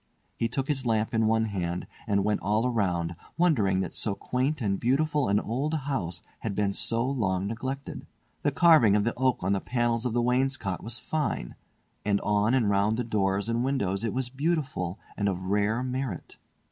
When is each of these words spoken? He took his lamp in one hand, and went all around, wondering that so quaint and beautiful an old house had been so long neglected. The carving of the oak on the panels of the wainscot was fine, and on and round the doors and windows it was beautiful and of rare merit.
He 0.35 0.47
took 0.47 0.67
his 0.67 0.83
lamp 0.83 1.13
in 1.13 1.27
one 1.27 1.45
hand, 1.45 1.85
and 2.07 2.23
went 2.23 2.41
all 2.41 2.65
around, 2.65 3.15
wondering 3.37 3.81
that 3.81 3.93
so 3.93 4.15
quaint 4.15 4.59
and 4.59 4.79
beautiful 4.79 5.29
an 5.29 5.39
old 5.39 5.75
house 5.75 6.23
had 6.39 6.55
been 6.55 6.73
so 6.73 7.05
long 7.05 7.45
neglected. 7.45 8.07
The 8.41 8.51
carving 8.51 8.95
of 8.95 9.03
the 9.03 9.13
oak 9.15 9.43
on 9.43 9.53
the 9.53 9.61
panels 9.61 10.07
of 10.07 10.13
the 10.13 10.21
wainscot 10.23 10.81
was 10.83 10.97
fine, 10.97 11.53
and 12.03 12.19
on 12.21 12.55
and 12.55 12.67
round 12.67 12.97
the 12.97 13.03
doors 13.03 13.47
and 13.47 13.63
windows 13.63 14.03
it 14.03 14.11
was 14.15 14.29
beautiful 14.29 14.97
and 15.15 15.29
of 15.29 15.39
rare 15.45 15.83
merit. 15.83 16.39